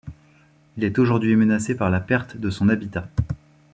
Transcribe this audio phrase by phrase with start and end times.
[0.77, 3.07] Il est aujourd'hui menacé par la perte de son habitat.